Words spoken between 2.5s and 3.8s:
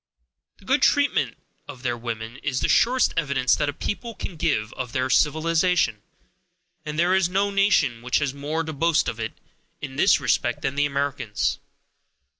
the surest evidence that a